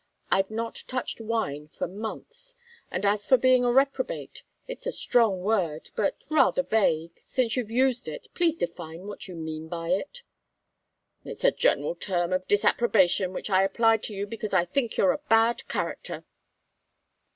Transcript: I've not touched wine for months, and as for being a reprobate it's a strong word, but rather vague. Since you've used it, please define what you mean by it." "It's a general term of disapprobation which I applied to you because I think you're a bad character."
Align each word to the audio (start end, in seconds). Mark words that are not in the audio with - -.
I've 0.31 0.49
not 0.49 0.83
touched 0.87 1.21
wine 1.21 1.67
for 1.67 1.87
months, 1.87 2.55
and 2.89 3.05
as 3.05 3.27
for 3.27 3.37
being 3.37 3.63
a 3.63 3.71
reprobate 3.71 4.41
it's 4.67 4.87
a 4.87 4.91
strong 4.91 5.41
word, 5.41 5.91
but 5.95 6.23
rather 6.27 6.63
vague. 6.63 7.19
Since 7.19 7.55
you've 7.55 7.69
used 7.69 8.07
it, 8.07 8.27
please 8.33 8.57
define 8.57 9.01
what 9.05 9.27
you 9.27 9.35
mean 9.35 9.67
by 9.67 9.89
it." 9.89 10.23
"It's 11.23 11.43
a 11.43 11.51
general 11.51 11.93
term 11.93 12.33
of 12.33 12.47
disapprobation 12.47 13.31
which 13.31 13.51
I 13.51 13.61
applied 13.61 14.01
to 14.05 14.15
you 14.15 14.25
because 14.25 14.53
I 14.55 14.65
think 14.65 14.97
you're 14.97 15.11
a 15.13 15.19
bad 15.29 15.67
character." 15.67 16.25